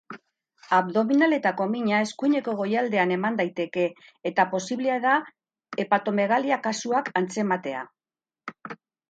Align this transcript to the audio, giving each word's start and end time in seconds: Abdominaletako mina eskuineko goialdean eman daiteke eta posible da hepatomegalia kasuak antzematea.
Abdominaletako 0.75 1.67
mina 1.73 1.99
eskuineko 2.05 2.55
goialdean 2.61 3.13
eman 3.17 3.37
daiteke 3.41 3.85
eta 4.31 4.47
posible 4.55 4.97
da 5.05 5.13
hepatomegalia 5.85 6.59
kasuak 6.67 7.13
antzematea. 7.23 7.87